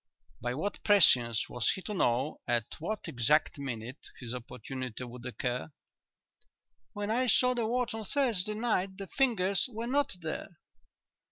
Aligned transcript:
By 0.41 0.55
what 0.55 0.83
prescience 0.83 1.47
was 1.47 1.69
he 1.75 1.83
to 1.83 1.93
know 1.93 2.39
at 2.47 2.65
what 2.79 3.07
exact 3.07 3.59
minute 3.59 4.09
his 4.19 4.33
opportunity 4.33 5.03
would 5.03 5.23
occur?" 5.27 5.71
"When 6.93 7.11
I 7.11 7.27
saw 7.27 7.53
the 7.53 7.67
watch 7.67 7.93
on 7.93 8.05
Thursday 8.05 8.55
night 8.55 8.97
the 8.97 9.05
fingers 9.05 9.69
were 9.71 9.85
not 9.85 10.15
there." 10.19 10.57